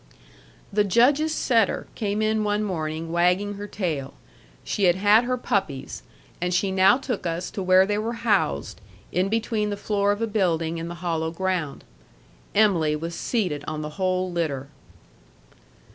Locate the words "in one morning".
2.23-3.11